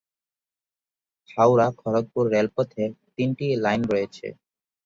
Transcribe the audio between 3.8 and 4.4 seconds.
রয়েছে।